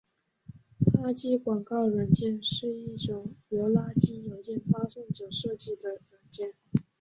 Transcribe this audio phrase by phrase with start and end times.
[0.95, 6.55] 垃圾广告软件是一种由垃圾邮件发送者设计的软件。